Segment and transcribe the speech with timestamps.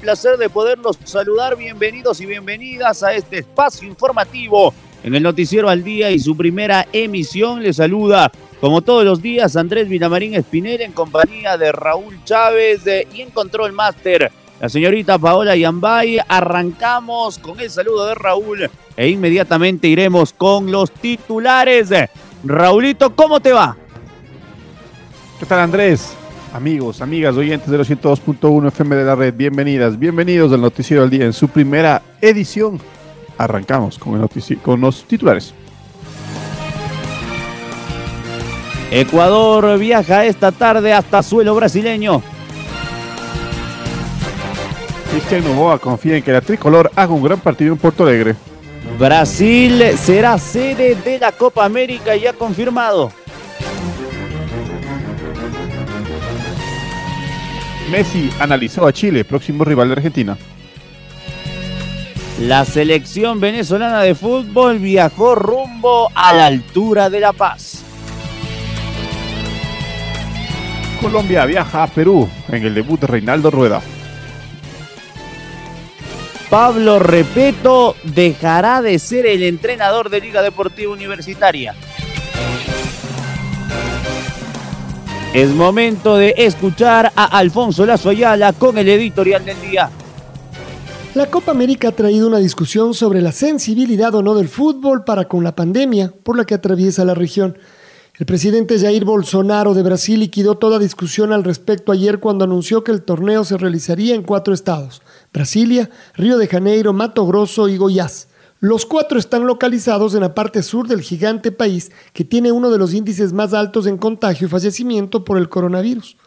[0.00, 1.56] Placer de poderlos saludar.
[1.56, 6.86] Bienvenidos y bienvenidas a este espacio informativo en el Noticiero al Día y su primera
[6.92, 7.62] emisión.
[7.62, 12.80] Les saluda, como todos los días, Andrés Vilamarín Espinel en compañía de Raúl Chávez
[13.14, 16.18] y en Control Master, la señorita Paola Yambay.
[16.26, 21.90] Arrancamos con el saludo de Raúl e inmediatamente iremos con los titulares.
[22.42, 23.76] Raulito, ¿cómo te va?
[25.38, 26.16] ¿Qué tal, Andrés?
[26.52, 31.10] Amigos, amigas, oyentes de los 102.1 FM de la red, bienvenidas, bienvenidos al Noticiero del
[31.10, 32.80] Día en su primera edición.
[33.38, 35.54] Arrancamos con, el con los titulares.
[38.90, 42.20] Ecuador viaja esta tarde hasta suelo brasileño.
[45.12, 48.34] Cristian Novoa confía en que la tricolor haga un gran partido en Porto Alegre.
[48.98, 53.12] Brasil será sede de la Copa América ya confirmado.
[57.90, 60.38] Messi analizó a Chile, próximo rival de Argentina.
[62.40, 67.82] La selección venezolana de fútbol viajó rumbo a la altura de La Paz.
[71.00, 73.82] Colombia viaja a Perú en el debut de Reinaldo Rueda.
[76.48, 81.74] Pablo Repeto dejará de ser el entrenador de Liga Deportiva Universitaria.
[85.32, 89.88] Es momento de escuchar a Alfonso Lazo Ayala con el editorial del día.
[91.14, 95.28] La Copa América ha traído una discusión sobre la sensibilidad o no del fútbol para
[95.28, 97.56] con la pandemia por la que atraviesa la región.
[98.18, 102.90] El presidente Jair Bolsonaro de Brasil liquidó toda discusión al respecto ayer cuando anunció que
[102.90, 105.00] el torneo se realizaría en cuatro estados,
[105.32, 108.29] Brasilia, Río de Janeiro, Mato Grosso y Goiás.
[108.62, 112.76] Los cuatro están localizados en la parte sur del gigante país que tiene uno de
[112.76, 116.18] los índices más altos en contagio y fallecimiento por el coronavirus.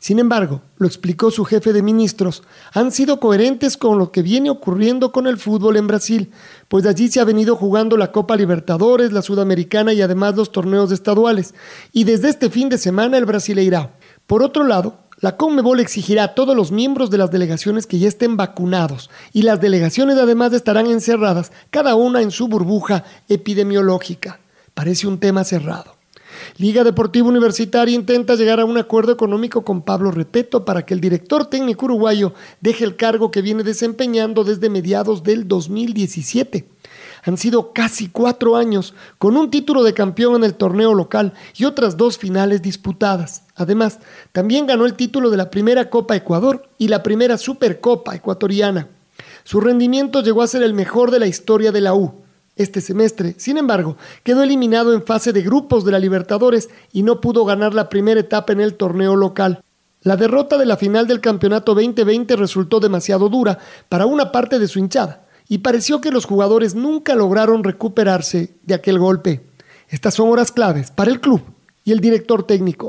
[0.00, 2.42] Sin embargo, lo explicó su jefe de ministros,
[2.74, 6.32] han sido coherentes con lo que viene ocurriendo con el fútbol en Brasil,
[6.66, 10.90] pues allí se ha venido jugando la Copa Libertadores, la Sudamericana y además los torneos
[10.90, 11.54] estaduales,
[11.92, 13.92] y desde este fin de semana el Brasileirao.
[14.26, 18.08] Por otro lado, la Conmebol exigirá a todos los miembros de las delegaciones que ya
[18.08, 24.40] estén vacunados y las delegaciones además estarán encerradas, cada una en su burbuja epidemiológica.
[24.74, 25.96] Parece un tema cerrado.
[26.58, 31.00] Liga Deportiva Universitaria intenta llegar a un acuerdo económico con Pablo Repeto para que el
[31.00, 36.66] director técnico uruguayo deje el cargo que viene desempeñando desde mediados del 2017.
[37.26, 41.64] Han sido casi cuatro años con un título de campeón en el torneo local y
[41.64, 43.42] otras dos finales disputadas.
[43.56, 43.98] Además,
[44.30, 48.88] también ganó el título de la primera Copa Ecuador y la primera Supercopa ecuatoriana.
[49.42, 52.14] Su rendimiento llegó a ser el mejor de la historia de la U.
[52.54, 57.20] Este semestre, sin embargo, quedó eliminado en fase de grupos de la Libertadores y no
[57.20, 59.64] pudo ganar la primera etapa en el torneo local.
[60.02, 64.68] La derrota de la final del campeonato 2020 resultó demasiado dura para una parte de
[64.68, 69.46] su hinchada y pareció que los jugadores nunca lograron recuperarse de aquel golpe.
[69.88, 71.42] Estas son horas claves para el club
[71.84, 72.88] y el director técnico.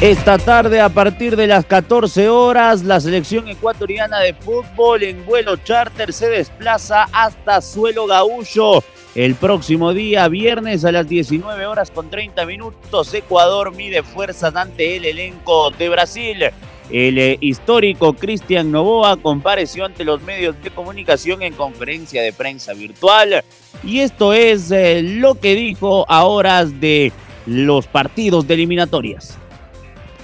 [0.00, 5.56] Esta tarde, a partir de las 14 horas, la selección ecuatoriana de fútbol en vuelo
[5.56, 8.84] charter se desplaza hasta suelo gaullo
[9.16, 14.98] el próximo día, viernes a las 19 horas con 30 minutos, Ecuador mide fuerzas ante
[14.98, 16.44] el elenco de Brasil.
[16.90, 22.74] El eh, histórico Cristian Novoa compareció ante los medios de comunicación en conferencia de prensa
[22.74, 23.42] virtual.
[23.82, 27.10] Y esto es eh, lo que dijo a horas de
[27.46, 29.38] los partidos de eliminatorias.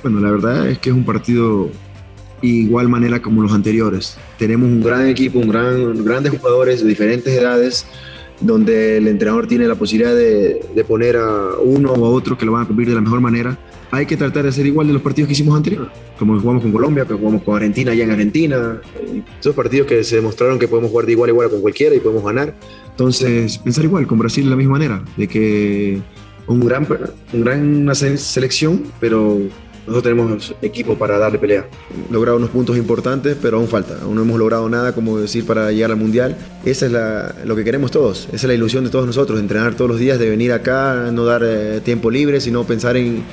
[0.02, 1.70] Bueno, la verdad es que es un partido
[2.42, 4.18] igual manera como los anteriores.
[4.38, 7.86] Tenemos un gran equipo, un gran, grandes jugadores de diferentes edades
[8.42, 12.52] donde el entrenador tiene la posibilidad de, poner a uno o a otro que lo
[12.52, 13.58] van a cumplir de la mejor manera.
[13.90, 16.72] Hay que tratar de hacer igual de los partidos que hicimos anteriores, como jugamos con
[16.72, 18.80] Colombia, que jugamos con Argentina allá en Argentina.
[19.38, 22.00] Esos partidos que se demostraron que podemos jugar de igual a igual con cualquiera y
[22.00, 22.54] podemos ganar.
[22.90, 26.00] Entonces, pensar igual, con Brasil de la misma manera, de que
[26.46, 26.86] un gran,
[27.32, 29.38] un gran selección, pero
[29.86, 31.66] nosotros tenemos equipo para darle pelea.
[32.10, 33.98] Logrado unos puntos importantes, pero aún falta.
[34.02, 36.36] Aún no hemos logrado nada, como decir, para llegar al Mundial.
[36.64, 38.28] Esa es la, lo que queremos todos.
[38.28, 41.24] Esa es la ilusión de todos nosotros, entrenar todos los días, de venir acá, no
[41.24, 43.24] dar eh, tiempo libre, sino pensar en,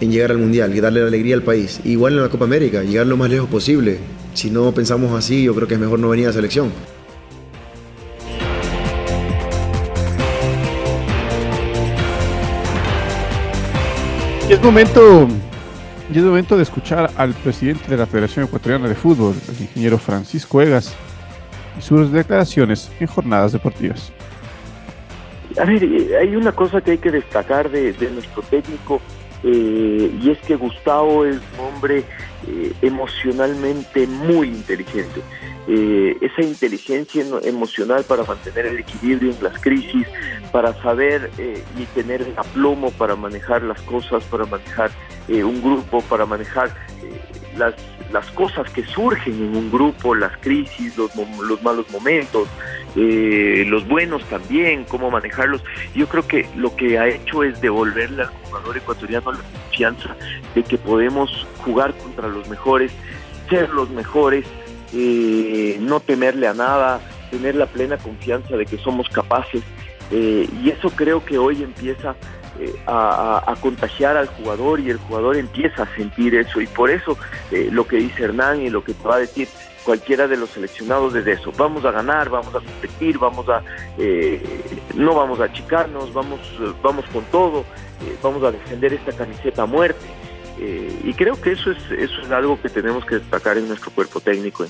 [0.00, 1.80] en llegar al Mundial y darle la alegría al país.
[1.84, 3.98] Igual en la Copa América, llegar lo más lejos posible.
[4.34, 6.70] Si no pensamos así, yo creo que es mejor no venir a la selección.
[14.48, 15.26] Es momento,
[16.12, 19.98] y es momento de escuchar al presidente de la Federación Ecuatoriana de Fútbol, el ingeniero
[19.98, 20.94] Francisco Egas,
[21.78, 24.12] y sus declaraciones en jornadas deportivas.
[25.58, 29.00] A ver, eh, hay una cosa que hay que destacar de, nuestro técnico
[29.42, 32.04] eh, y es que Gustavo es un hombre
[32.46, 35.22] eh, emocionalmente muy inteligente.
[35.68, 40.06] Eh, esa inteligencia emocional para mantener el equilibrio en las crisis,
[40.52, 44.90] para saber eh, y tener el aplomo para manejar las cosas, para manejar
[45.28, 46.68] eh, un grupo, para manejar
[47.02, 47.20] eh,
[47.56, 47.74] las,
[48.12, 52.48] las cosas que surgen en un grupo, las crisis, los, los malos momentos,
[52.94, 55.62] eh, los buenos también, cómo manejarlos.
[55.94, 60.16] Yo creo que lo que ha hecho es devolverle al jugador ecuatoriano la confianza
[60.54, 62.92] de que podemos jugar contra los mejores,
[63.50, 64.46] ser los mejores,
[64.94, 67.00] eh, no temerle a nada,
[67.30, 69.62] tener la plena confianza de que somos capaces.
[70.10, 72.14] eh, y eso creo que hoy empieza
[72.58, 76.60] eh, a, contagiar al jugador y el jugador empieza a sentir eso.
[76.60, 77.18] Y por eso
[77.50, 79.48] eh, lo que dice Hernán y lo que te va a decir
[79.84, 81.52] cualquiera de los seleccionados es eso.
[81.56, 83.62] Vamos a ganar, vamos a competir, vamos a
[83.98, 84.42] eh,
[84.94, 86.40] no vamos a achicarnos, vamos,
[86.82, 87.64] vamos con todo,
[88.22, 90.06] vamos a defender esta camiseta a muerte.
[90.58, 93.90] Eh, y creo que eso es, eso es algo que tenemos que destacar en nuestro
[93.90, 94.66] cuerpo técnico.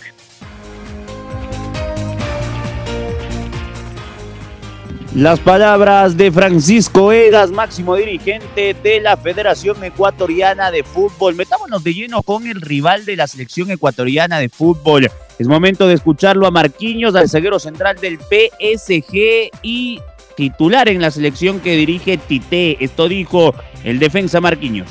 [5.16, 11.34] Las palabras de Francisco Egas, máximo dirigente de la Federación Ecuatoriana de Fútbol.
[11.34, 15.08] Metámonos de lleno con el rival de la selección ecuatoriana de fútbol.
[15.38, 20.00] Es momento de escucharlo a Marquinhos, al zaguero central del PSG y
[20.36, 22.84] titular en la selección que dirige Tite.
[22.84, 23.54] Esto dijo
[23.84, 24.88] el defensa Marquinhos.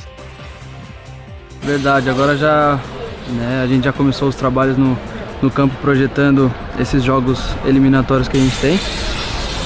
[1.65, 2.79] Verdade, agora já
[3.27, 4.95] né, a gente já começou os trabalhos no,
[5.41, 8.79] no campo projetando esses jogos eliminatórios que a gente tem.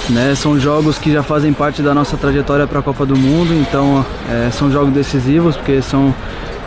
[0.10, 3.54] Né, são jogos que já fazem parte da nossa trajetória para a Copa do Mundo,
[3.54, 6.16] então é, são jogos decisivos porque são,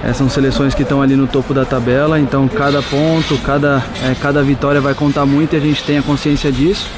[0.05, 4.15] é, são seleções que estão ali no topo da tabela, então cada ponto, cada, é,
[4.15, 6.91] cada vitória vai contar muito e a gente tem a consciência disso.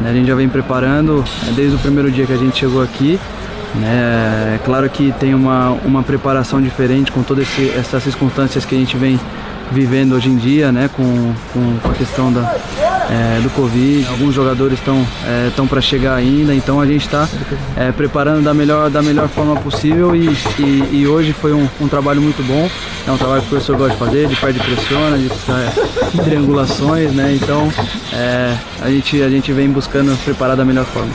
[0.00, 2.82] né, a gente já vem preparando é, desde o primeiro dia que a gente chegou
[2.82, 3.20] aqui.
[3.74, 7.46] Né, É claro que tem uma, uma preparação diferente com todas
[7.76, 9.18] essas circunstâncias que a gente vem
[9.72, 12.54] vivendo hoje em dia, né, com, com, a questão da,
[13.10, 14.06] é, do Covid.
[14.08, 15.04] Alguns jogadores estão
[15.48, 17.28] estão para chegar ainda, então a gente está
[17.96, 20.28] preparando da melhor, da melhor forma possível e,
[20.58, 22.68] e, e hoje foi um, um trabalho muito bom.
[23.06, 27.12] É um trabalho que o professor gosta de fazer, de perde pressiona, de é, triangulações,
[27.12, 27.38] né?
[27.40, 27.70] Então
[28.12, 31.10] é, a, gente, a gente vem buscando preparar da melhor forma.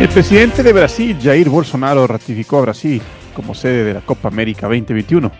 [0.00, 3.02] El presidente de Brasil, Jair Bolsonaro, ratificó a Brasil
[3.36, 5.30] como sede de la Copa América 2021.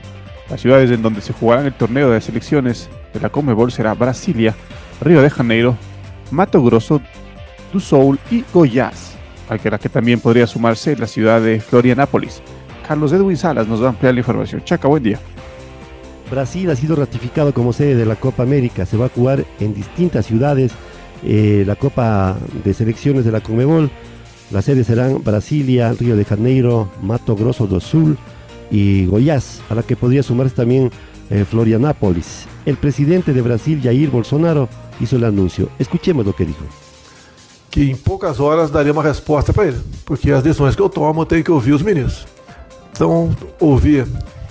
[0.50, 4.54] Las ciudades en donde se jugarán el torneo de selecciones de la Conmebol será Brasilia,
[5.00, 5.78] Río de Janeiro,
[6.30, 7.00] Mato Grosso
[7.72, 9.16] do Sul y Goiás,
[9.48, 12.42] a la que también podría sumarse la ciudad de Florianápolis.
[12.86, 14.62] Carlos Edwin Salas nos va a ampliar la información.
[14.62, 15.18] Chaca, buen día.
[16.30, 18.84] Brasil ha sido ratificado como sede de la Copa América.
[18.84, 20.72] Se va a jugar en distintas ciudades
[21.24, 23.90] eh, la Copa de Selecciones de la Conmebol.
[24.50, 28.18] Las sedes serán Brasilia, Río de Janeiro, Mato Grosso do Sul
[28.70, 30.90] y Goiás, a la que podría sumarse también
[31.30, 32.46] eh, Florianápolis.
[32.66, 35.68] El presidente de Brasil, Jair Bolsonaro, hizo el anuncio.
[35.78, 36.64] Escuchemos lo que dijo.
[37.70, 41.22] que em poucas horas daria uma resposta para ele, porque as decisões que eu tomo
[41.22, 42.26] eu tenho que ouvir os ministros.
[42.92, 44.06] Então, ouvir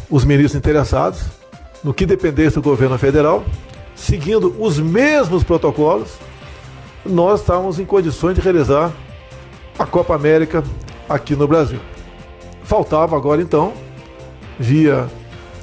[0.09, 1.21] os ministros interessados
[1.83, 3.43] no que dependesse do governo federal,
[3.95, 6.09] seguindo os mesmos protocolos,
[7.05, 8.91] nós estávamos em condições de realizar
[9.79, 10.61] a Copa América
[11.07, 11.79] aqui no Brasil.
[12.63, 13.73] Faltava agora então,
[14.59, 15.07] via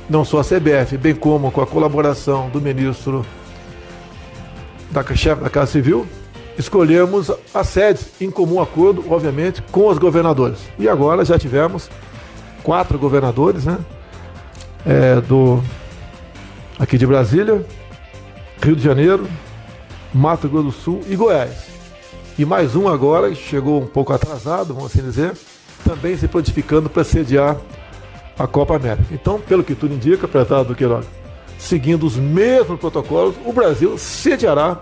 [0.08, 3.24] não só a CBF, bem como com a colaboração do ministro
[4.90, 6.06] da chefe da Casa Civil,
[6.58, 10.60] escolhemos as sedes em comum acordo, obviamente, com os governadores.
[10.78, 11.90] E agora já tivemos
[12.62, 13.78] quatro governadores, né?
[14.86, 15.62] É, do
[16.78, 17.64] aqui de Brasília,
[18.62, 19.26] Rio de Janeiro,
[20.14, 21.75] Mato Grosso do Sul e Goiás.
[22.38, 25.32] E mais um agora, que chegou um pouco atrasado, vamos assim dizer,
[25.84, 27.56] também se prontificando para sediar
[28.38, 29.06] a Copa América.
[29.10, 30.84] Então, pelo que tudo indica, apesar do que
[31.58, 34.78] seguindo os mesmos protocolos, o Brasil sediará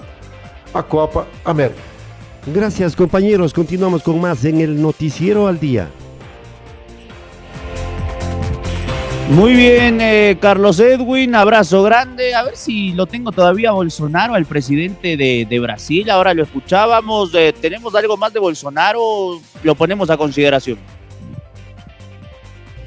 [0.73, 1.81] a Copa América.
[2.47, 5.91] Gracias compañeros, continuamos con más en el Noticiero al Día.
[9.31, 12.35] Muy bien, eh, Carlos Edwin, abrazo grande.
[12.35, 16.11] A ver si lo tengo todavía Bolsonaro, el presidente de, de Brasil.
[16.11, 17.35] Ahora lo escuchábamos.
[17.35, 19.41] Eh, ¿Tenemos algo más de Bolsonaro?
[19.63, 20.79] Lo ponemos a consideración.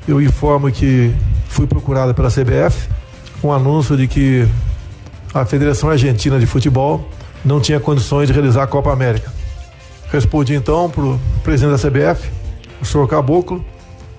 [0.08, 1.12] Eu informo que
[1.50, 2.88] fui procurado pela CBF
[3.42, 4.48] com um anúncio de que
[5.34, 7.10] a Federação Argentina de Futebol
[7.44, 9.34] não tinha condições de realizar a Copa América.
[10.12, 12.30] Respondi então para o presidente da CBF,
[12.82, 13.66] o senhor Caboclo,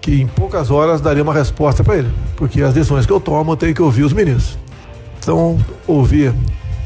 [0.09, 3.53] que em poucas horas daria uma resposta para ele, porque as decisões que eu tomo
[3.53, 4.59] eu tenho que ouvir os ministros.
[5.19, 6.35] Então, ouvir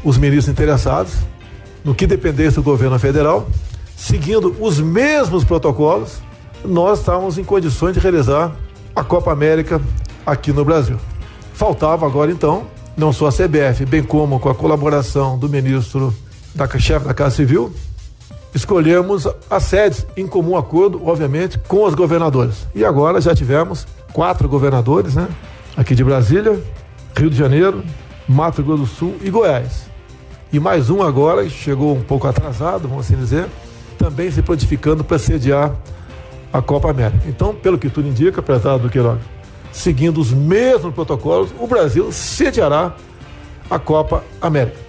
[0.03, 1.13] os ministros interessados
[1.85, 3.47] no que dependesse do governo federal,
[3.95, 6.17] seguindo os mesmos protocolos,
[6.65, 8.51] nós estávamos em condições de realizar
[8.93, 9.81] a Copa América
[10.25, 10.97] aqui no Brasil.
[11.53, 12.63] Faltava agora então,
[12.97, 16.13] não só a CBF, bem como com a colaboração do ministro
[16.53, 17.73] da chefe da Casa Civil,
[18.53, 22.67] escolhemos as sedes em comum acordo, obviamente, com os governadores.
[22.75, 25.27] E agora já tivemos quatro governadores, né?
[25.75, 26.61] Aqui de Brasília,
[27.17, 27.83] Rio de Janeiro,
[28.27, 29.87] Mato Grosso do Sul e Goiás.
[30.51, 33.47] E mais um agora, chegou um pouco atrasado, vamos assim dizer,
[33.97, 35.73] também se prontificando para sediar
[36.51, 37.23] a Copa América.
[37.27, 38.99] Então, pelo que tudo indica, apesar do que
[39.71, 42.93] seguindo os mesmos protocolos, o Brasil sediará
[43.67, 44.82] a Copa América.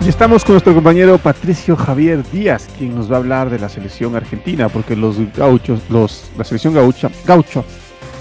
[0.00, 3.68] Y estamos con nuestro compañero Patricio Javier Díaz, quien nos va a hablar de la
[3.68, 7.64] selección argentina, porque los gauchos, los, la selección gaucha, gaucho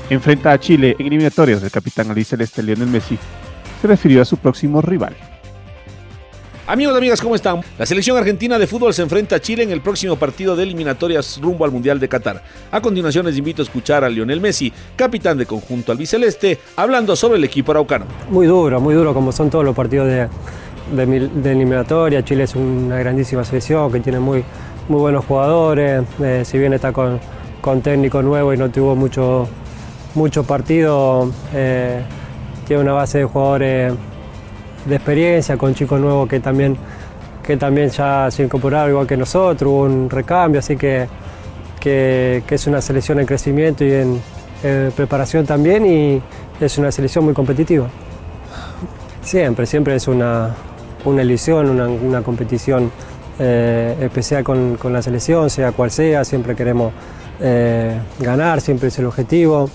[0.09, 1.61] enfrenta a Chile en eliminatorias.
[1.61, 3.17] El capitán albiceleste Lionel Messi
[3.81, 5.15] se refirió a su próximo rival.
[6.65, 7.61] Amigos, amigas, ¿cómo están?
[7.77, 11.39] La selección argentina de fútbol se enfrenta a Chile en el próximo partido de eliminatorias
[11.41, 12.43] rumbo al Mundial de Qatar.
[12.71, 17.37] A continuación les invito a escuchar a Lionel Messi, capitán de conjunto albiceleste, hablando sobre
[17.37, 18.05] el equipo araucano.
[18.29, 20.27] Muy duro, muy duro, como son todos los partidos de,
[20.91, 22.23] de, de eliminatoria.
[22.23, 24.43] Chile es una grandísima selección que tiene muy,
[24.89, 26.03] muy buenos jugadores.
[26.21, 27.19] Eh, si bien está con,
[27.61, 29.47] con, técnico nuevo y no tuvo mucho,
[30.15, 32.01] mucho partido, eh,
[32.67, 33.93] tiene una base de jugadores
[34.85, 36.77] de experiencia, con chicos nuevos que también,
[37.43, 41.07] que también ya se incorporaron igual que nosotros, hubo un recambio, así que,
[41.79, 44.21] que, que es una selección en crecimiento y en,
[44.63, 46.21] en preparación también y
[46.59, 47.87] es una selección muy competitiva.
[49.21, 50.55] Siempre, siempre es una,
[51.05, 52.91] una ilusión, una, una competición
[53.39, 56.91] eh, especial con, con, la selección, sea cual sea, siempre queremos
[57.39, 59.69] eh, ganar, siempre es el objetivo.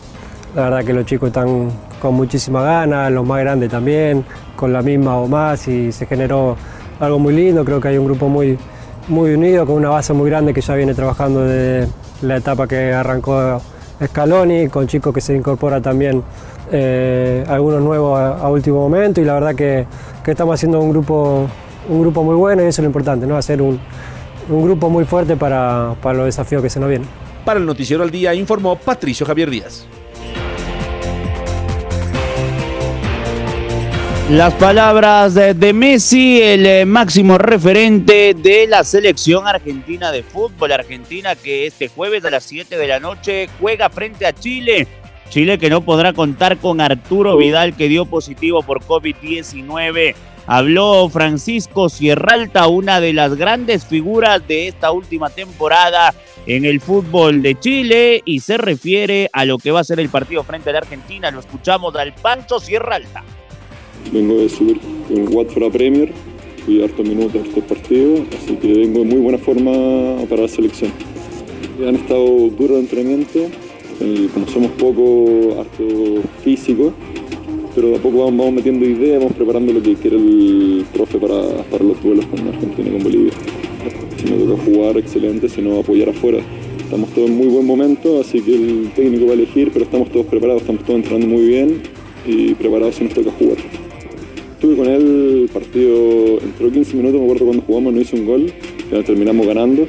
[0.54, 4.24] La verdad que los chicos están con muchísima ganas, los más grandes también,
[4.56, 6.56] con la misma o más y se generó
[7.00, 8.58] algo muy lindo, creo que hay un grupo muy,
[9.08, 11.90] muy unido, con una base muy grande que ya viene trabajando desde
[12.22, 13.60] la etapa que arrancó
[14.04, 16.22] Scaloni, con chicos que se incorpora también
[16.72, 19.86] eh, algunos nuevos a, a, último momento y la verdad que,
[20.24, 21.46] que, estamos haciendo un grupo,
[21.88, 23.36] un grupo muy bueno y eso es lo importante, ¿no?
[23.36, 23.78] hacer un,
[24.48, 27.08] un grupo muy fuerte para, para los desafíos que se nos vienen.
[27.44, 29.86] Para el Noticiero al Día informó Patricio Javier Díaz.
[34.30, 40.72] Las palabras de, de, Messi, el eh, máximo referente de la selección argentina de fútbol.
[40.72, 44.88] Argentina que este jueves a las 7 de la noche juega frente a Chile.
[45.32, 50.14] Chile que no podrá contar con Arturo Vidal que dio positivo por COVID-19.
[50.46, 56.12] Habló Francisco Sierralta, una de las grandes figuras de esta última temporada
[56.44, 60.10] en el fútbol de Chile y se refiere a lo que va a ser el
[60.10, 61.30] partido frente a la Argentina.
[61.30, 63.24] Lo escuchamos al Pancho Sierralta.
[64.12, 66.12] Vengo de subir en Watford a Premier,
[66.66, 70.48] fui harto minutos a estos partidos, así que vengo en muy buena forma para la
[70.48, 70.92] selección.
[71.88, 73.48] Han estado duros de entrenamiento,
[74.04, 76.92] y como somos poco, harto físico,
[77.74, 81.36] pero de a poco vamos, metiendo ideas, vamos preparando lo que quiere el profe para,
[81.82, 83.32] los duelos con Argentina y con Bolivia.
[84.18, 86.38] Si no toca jugar, excelente, si no apoyar afuera.
[86.78, 90.10] Estamos todos en muy buen momento, así que el técnico va a elegir, pero estamos
[90.10, 91.80] todos preparados, estamos todos entrenando muy bien
[92.26, 93.56] y preparados si nos toca jugar.
[94.52, 98.26] Estuve con él, el partido entró 15 minutos, me acuerdo cuando jugamos, no hizo un
[98.26, 98.52] gol,
[98.92, 99.86] ya terminamos ganando,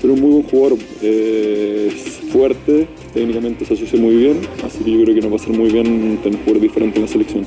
[0.00, 1.90] pero un muy buen jugador, eh,
[2.32, 5.50] fuerte, técnicamente se asocia muy bien, así que yo creo que nos va a ser
[5.50, 7.46] muy bien tener jugadores diferentes en la selección.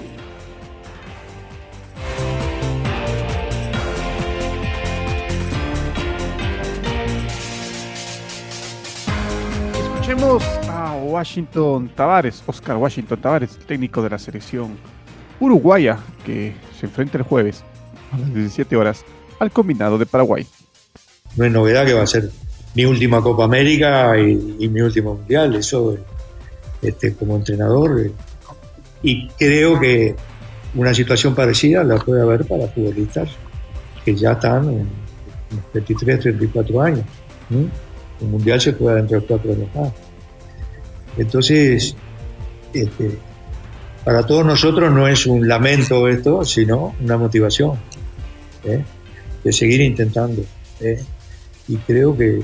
[9.76, 14.78] Escuchemos a Washington Tavares, Oscar Washington Tavares, técnico de la selección
[15.40, 17.64] uruguaya, que se enfrenta el jueves
[18.12, 19.06] a las 17 horas
[19.40, 20.46] al combinado de Paraguay.
[21.36, 22.30] No hay novedad que va a ser
[22.76, 25.96] mi última Copa América y, mi último Mundial, eso
[26.82, 28.00] este, como entrenador.
[28.02, 28.12] Eh,
[29.04, 30.16] y creo que
[30.76, 33.30] una situación parecida la puede haber para futbolistas
[34.04, 34.88] que ya están en
[35.74, 37.06] 23, 34 años.
[38.22, 39.92] El Mundial se juega dentro de cuatro años más.
[41.18, 41.96] Entonces,
[42.74, 43.18] este,
[44.04, 47.78] para todos nosotros no es un lamento esto, sino una motivación
[48.66, 48.84] ¿eh?
[49.44, 50.44] de seguir intentando.
[50.82, 51.02] ¿eh?
[51.68, 52.42] Y creo que,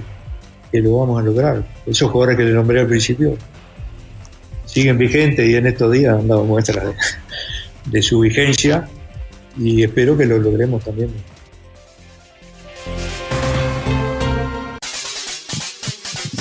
[0.74, 1.64] lo vamos a lograr.
[1.86, 3.38] Esos jugadores que le nombré al principio
[4.66, 6.94] siguen vigentes y en estos días han dado muestra
[7.86, 8.88] de su vigencia
[9.58, 11.12] y espero que lo logremos también.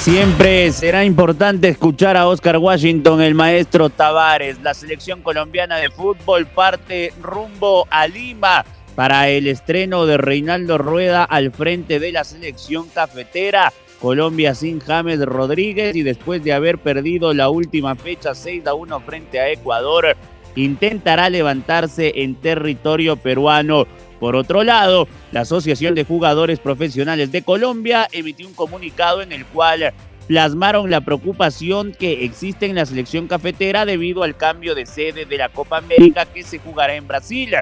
[0.09, 4.59] Siempre será importante escuchar a Oscar Washington, el maestro Tavares.
[4.63, 11.25] La selección colombiana de fútbol parte rumbo a Lima para el estreno de Reinaldo Rueda
[11.25, 13.71] al frente de la selección cafetera.
[14.01, 19.01] Colombia sin James Rodríguez y después de haber perdido la última fecha 6 a 1
[19.01, 20.17] frente a Ecuador,
[20.55, 23.87] intentará levantarse en territorio peruano.
[24.21, 29.45] Por otro lado, la Asociación de Jugadores Profesionales de Colombia emitió un comunicado en el
[29.47, 29.93] cual
[30.27, 35.39] plasmaron la preocupación que existe en la selección cafetera debido al cambio de sede de
[35.39, 37.55] la Copa América que se jugará en Brasil.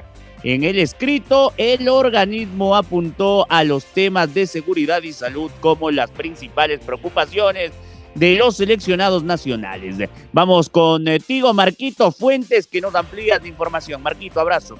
[0.43, 6.11] En el escrito, el organismo apuntó a los temas de seguridad y salud como las
[6.11, 7.71] principales preocupaciones
[8.13, 9.95] de los seleccionados nacionales.
[10.31, 11.19] Vamos con eh,
[11.53, 14.01] Marquito Fuentes que nos amplía de información.
[14.01, 14.77] Marquito, abrazo.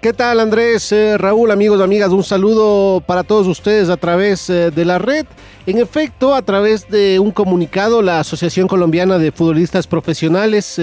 [0.00, 2.10] ¿Qué tal Andrés, eh, Raúl, amigos amigas?
[2.10, 5.26] Un saludo para todos ustedes a través eh, de la red.
[5.66, 10.78] En efecto, a través de un comunicado, la Asociación Colombiana de Futbolistas Profesionales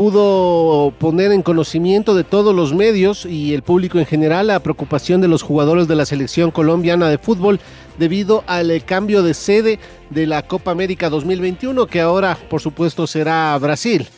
[0.00, 5.20] pudo poner en conocimiento de todos los medios y el público en general la preocupación
[5.20, 7.60] de los jugadores de la selección colombiana de fútbol
[7.98, 9.78] debido al cambio de sede
[10.08, 14.08] de la Copa América 2021 que ahora por supuesto será Brasil.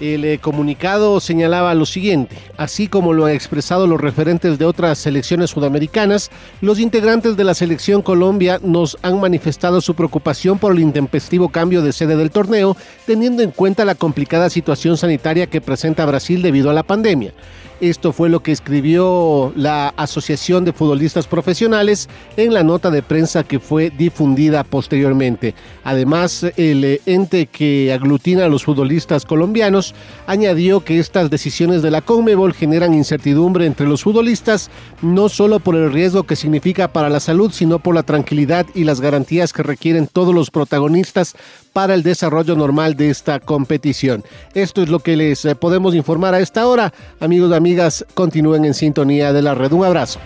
[0.00, 4.96] El eh, comunicado señalaba lo siguiente, así como lo han expresado los referentes de otras
[4.96, 6.30] selecciones sudamericanas,
[6.62, 11.82] los integrantes de la selección Colombia nos han manifestado su preocupación por el intempestivo cambio
[11.82, 16.70] de sede del torneo, teniendo en cuenta la complicada situación sanitaria que presenta Brasil debido
[16.70, 17.34] a la pandemia.
[17.80, 23.42] Esto fue lo que escribió la Asociación de Futbolistas Profesionales en la nota de prensa
[23.42, 25.54] que fue difundida posteriormente.
[25.82, 29.94] Además, el ente que aglutina a los futbolistas colombianos
[30.26, 35.74] añadió que estas decisiones de la CONMEBOL generan incertidumbre entre los futbolistas, no solo por
[35.74, 39.62] el riesgo que significa para la salud, sino por la tranquilidad y las garantías que
[39.62, 41.34] requieren todos los protagonistas
[41.72, 44.24] para el desarrollo normal de esta competición.
[44.54, 46.92] Esto es lo que les eh, podemos informar a esta hora.
[47.20, 49.72] Amigos y amigas, continúen en sintonía de la red.
[49.72, 50.20] Un abrazo.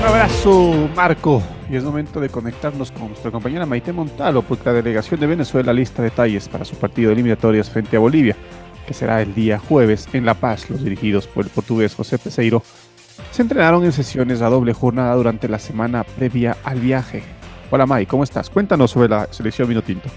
[0.00, 1.42] Un abrazo, Marco.
[1.70, 5.72] Y es momento de conectarnos con nuestra compañera Maite Montalo, porque la delegación de Venezuela
[5.72, 8.34] lista detalles para su partido de eliminatorias frente a Bolivia,
[8.88, 10.68] que será el día jueves en La Paz.
[10.68, 12.62] Los dirigidos por el portugués José Peseiro
[13.40, 17.22] se entrenaron en sesiones a doble jornada durante la semana previa al viaje.
[17.70, 18.50] Hola Mai, ¿cómo estás?
[18.50, 20.10] Cuéntanos sobre la selección Vinotinto.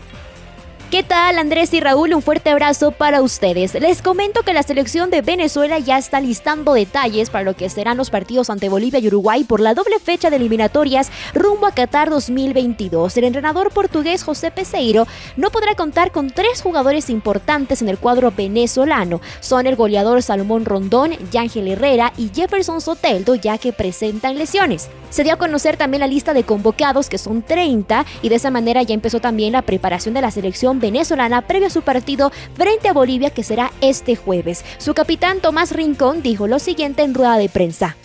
[0.93, 2.13] ¿Qué tal Andrés y Raúl?
[2.13, 3.73] Un fuerte abrazo para ustedes.
[3.73, 7.97] Les comento que la selección de Venezuela ya está listando detalles para lo que serán
[7.97, 12.11] los partidos ante Bolivia y Uruguay por la doble fecha de eliminatorias rumbo a Qatar
[12.11, 13.17] 2022.
[13.17, 18.29] El entrenador portugués José Peseiro no podrá contar con tres jugadores importantes en el cuadro
[18.29, 19.19] venezolano.
[19.39, 24.89] Son el goleador Salomón Rondón, Yángel Herrera y Jefferson Soteldo ya que presentan lesiones.
[25.09, 28.51] Se dio a conocer también la lista de convocados que son 30 y de esa
[28.51, 32.89] manera ya empezó también la preparación de la selección venezolana previo a su partido frente
[32.89, 34.63] a Bolivia que será este jueves.
[34.77, 37.95] Su capitán Tomás Rincón dijo lo siguiente en rueda de prensa.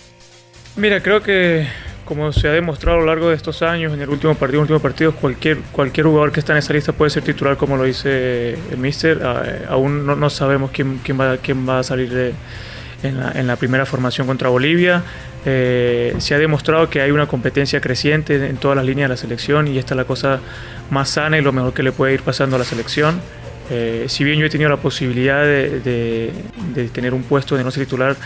[0.77, 1.67] Mira, creo que
[2.05, 4.81] como se ha demostrado a lo largo de estos años, en el último partido, último
[4.81, 8.55] partido, cualquier, cualquier jugador que está en esa lista puede ser titular, como lo dice
[8.71, 9.21] el Mister.
[9.23, 12.33] Ah, eh, aún no, sabemos quién, quién, va, quién va a salir de,
[13.03, 15.03] en, la, en primera formación contra Bolivia.
[15.45, 19.17] Eh, se ha demostrado que hay una competencia creciente en todas las líneas de la
[19.17, 20.41] selección y esta es la cosa
[20.91, 23.21] más sana y lo mejor que le puede ir pasando a la selección.
[23.71, 26.33] Eh, si bien yo he tenido la posibilidad de,
[26.93, 28.17] tener un puesto de no ser titular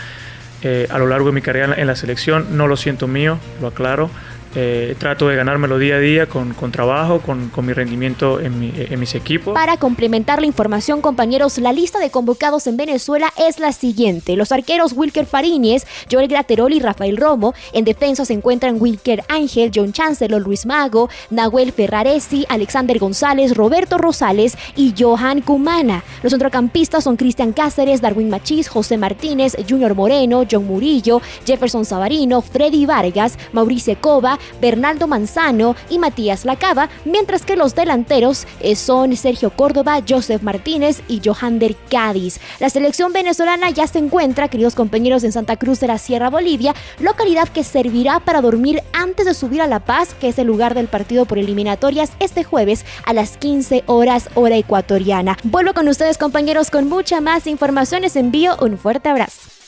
[0.61, 3.67] eh, a lo largo de mi carrera en la, selección, no lo siento mío, lo
[3.67, 4.09] aclaro,
[4.55, 8.59] eh, trato de ganármelo día a día con, con trabajo, con, con, mi rendimiento en,
[8.59, 9.53] mi, en, mis equipos.
[9.53, 14.35] Para complementar la información, compañeros, la lista de convocados en Venezuela es la siguiente.
[14.35, 17.53] Los arqueros Wilker Fariñez, Joel Graterol y Rafael Romo.
[17.71, 23.97] En defensa se encuentran Wilker Ángel, John Chancellor, Luis Mago, Nahuel Ferraresi, Alexander González, Roberto
[23.97, 26.03] Rosales y Johan Cumana.
[26.21, 32.41] Los centrocampistas son Cristian Cáceres, Darwin Machís, José Martínez, Junior Moreno, John Murillo, Jefferson Sabarino,
[32.41, 39.15] Freddy Vargas, Mauricio Cova, Bernardo Manzano y Matías Lacaba, mientras que los delanteros eh, son
[39.15, 42.39] Sergio Córdoba, Joseph Martínez y Johander Cádiz.
[42.59, 46.73] La selección venezolana ya se encuentra, queridos compañeros, en Santa Cruz de la Sierra Bolivia,
[46.99, 50.73] localidad que servirá para dormir antes de subir a La Paz, que es el lugar
[50.73, 55.37] del partido por eliminatorias este jueves a las 15 horas hora ecuatoriana.
[55.43, 58.01] Vuelvo con ustedes compañeros con mucha más información.
[58.01, 59.62] Les envío un fuerte abrazo.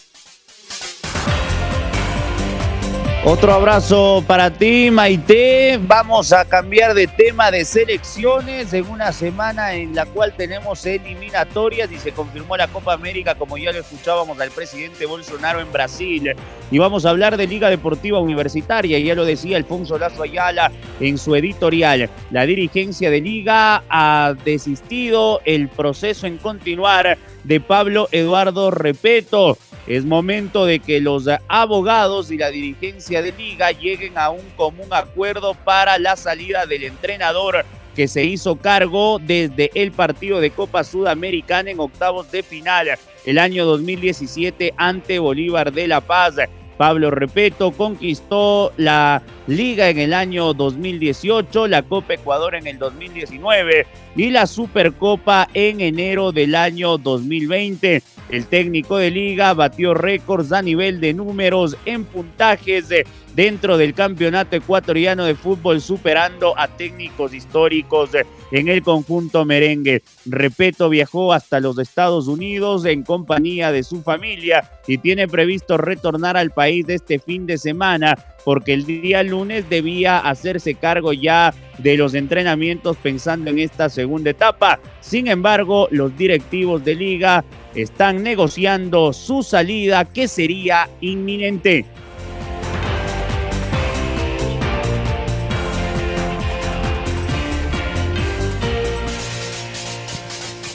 [3.28, 5.80] Otro abrazo para ti, Maite.
[5.82, 11.92] Vamos a cambiar de tema de selecciones en una semana en la cual tenemos eliminatorias
[11.92, 16.36] y se confirmó la Copa América, como ya lo escuchábamos al presidente Bolsonaro en Brasil.
[16.70, 21.18] Y vamos a hablar de Liga Deportiva Universitaria, ya lo decía Alfonso Lazo Ayala en
[21.18, 22.12] su editorial.
[22.30, 29.58] La dirigencia de Liga ha desistido el proceso en continuar de Pablo Eduardo Repeto.
[29.88, 34.88] Es momento de que los abogados y la dirigencia de liga lleguen a un común
[34.92, 40.84] acuerdo para la salida del entrenador que se hizo cargo desde el partido de Copa
[40.84, 42.90] Sudamericana en octavos de final
[43.26, 46.36] el año 2017 ante Bolívar de La Paz.
[46.78, 53.88] Pablo Repeto conquistó la Liga en el año 2018, la Copa Ecuador en el 2019
[54.16, 58.02] y la Supercopa en enero del año 2020.
[58.30, 62.90] El técnico de liga batió récords a nivel de números en puntajes
[63.36, 68.12] dentro del campeonato ecuatoriano de fútbol, superando a técnicos históricos
[68.52, 70.04] en el conjunto merengue.
[70.26, 76.38] Repeto viajó hasta los Estados Unidos en compañía de su familia y tiene previsto retornar
[76.38, 81.98] al país este fin de semana porque el día lunes debía hacerse cargo ya de
[81.98, 84.80] los entrenamientos pensando en esta segunda etapa.
[85.02, 87.44] Sin embargo, los directivos de liga
[87.74, 91.86] están negociando su salida que sería inminente.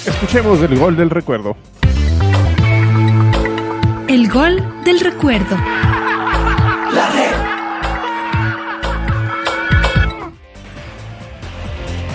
[0.07, 1.57] Escuchemos el gol del recuerdo.
[4.09, 5.57] El gol del recuerdo.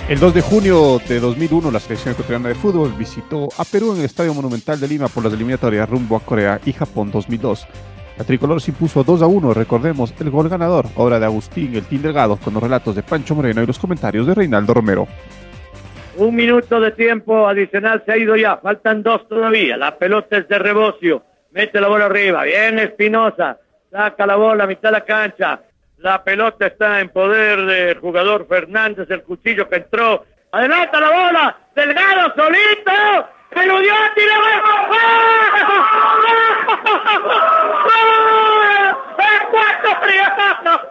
[0.09, 3.99] El 2 de junio de 2001, la selección ecuatoriana de fútbol visitó a Perú en
[3.99, 7.67] el Estadio Monumental de Lima por las eliminatorias rumbo a Corea y Japón 2002.
[8.17, 11.85] La tricolor se impuso 2 a 1, recordemos el gol ganador, obra de Agustín El
[11.85, 15.07] Team Delgado, con los relatos de Pancho Moreno y los comentarios de Reinaldo Romero.
[16.17, 19.75] Un minuto de tiempo adicional se ha ido ya, faltan dos todavía.
[19.77, 23.57] La pelota es de Rebocio, mete la bola arriba, bien Espinosa,
[23.91, 25.61] saca la bola a mitad de la cancha,
[25.97, 30.25] la pelota está en poder del jugador Fernández, el cuchillo que entró.
[30.51, 31.57] Adelanta la bola.
[31.73, 32.91] Delgado solito.
[33.51, 34.35] Eludió, tira
[39.41, 40.81] ¡Ecuatoriano!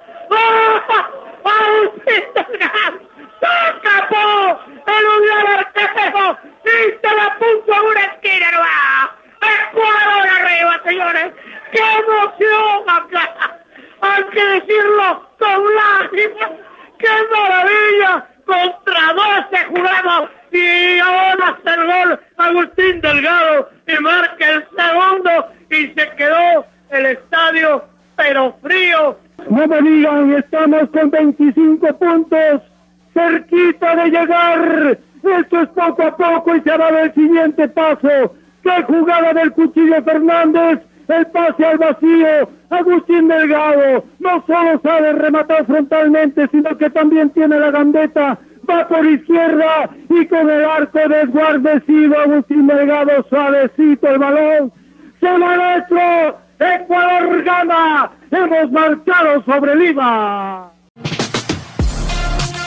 [3.45, 4.61] ¡Se escapó!
[4.87, 6.39] ¡Eludió el arquero!
[6.65, 11.33] ¡Y la puso a una esquina no ¡Ecuador arriba, señores!
[11.73, 13.61] ¡Qué emoción acá!
[14.01, 16.51] hay que decirlo con lágrimas.
[16.99, 18.29] ¡Qué maravilla!
[18.47, 25.87] Contra 12 jugamos y ahora hace el gol Agustín Delgado y marca el segundo y
[25.99, 27.85] se quedó el estadio
[28.17, 29.19] pero frío.
[29.49, 32.63] No me digan, estamos con 25 puntos,
[33.15, 34.99] cerquita de llegar.
[35.23, 38.35] Esto es poco a poco y se hará el siguiente paso.
[38.63, 40.81] ¡Qué jugada del Cuchillo Fernández!
[41.09, 42.49] el pase al vacío.
[42.71, 48.39] Agustín Delgado no solo sabe rematar frontalmente, sino que también tiene la gambeta.
[48.69, 52.19] Va por izquierda y con el arco desguardecido.
[52.19, 54.73] Agustín Delgado suavecito el balón.
[55.21, 56.39] Se adentro.
[56.59, 58.11] Ecuador gana.
[58.31, 60.74] Hemos marcado sobre Lima.